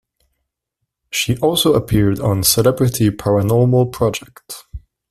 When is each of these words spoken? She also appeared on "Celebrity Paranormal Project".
She 1.11 1.37
also 1.41 1.73
appeared 1.75 2.19
on 2.19 2.43
"Celebrity 2.43 3.11
Paranormal 3.11 3.91
Project". 3.91 4.65